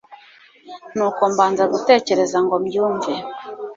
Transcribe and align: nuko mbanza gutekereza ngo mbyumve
nuko 0.95 1.21
mbanza 1.33 1.63
gutekereza 1.73 2.37
ngo 2.45 2.55
mbyumve 2.61 3.13